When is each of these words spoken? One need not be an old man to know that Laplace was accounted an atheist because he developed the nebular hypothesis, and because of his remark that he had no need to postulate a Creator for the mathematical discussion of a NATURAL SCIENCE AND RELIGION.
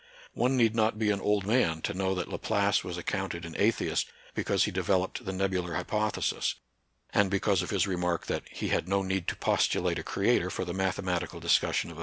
One 0.33 0.57
need 0.57 0.75
not 0.75 0.97
be 0.97 1.11
an 1.11 1.21
old 1.21 1.45
man 1.45 1.83
to 1.83 1.93
know 1.93 2.15
that 2.15 2.27
Laplace 2.27 2.83
was 2.83 2.97
accounted 2.97 3.45
an 3.45 3.53
atheist 3.55 4.09
because 4.33 4.63
he 4.63 4.71
developed 4.71 5.25
the 5.25 5.31
nebular 5.31 5.75
hypothesis, 5.75 6.55
and 7.13 7.29
because 7.29 7.61
of 7.61 7.69
his 7.69 7.85
remark 7.85 8.25
that 8.25 8.49
he 8.49 8.69
had 8.69 8.87
no 8.89 9.03
need 9.03 9.27
to 9.27 9.35
postulate 9.35 9.99
a 9.99 10.03
Creator 10.03 10.49
for 10.49 10.65
the 10.65 10.73
mathematical 10.73 11.39
discussion 11.39 11.51
of 11.51 11.59
a 11.59 11.65
NATURAL 11.65 11.71
SCIENCE 11.71 11.83
AND 11.83 11.91
RELIGION. 11.91 11.99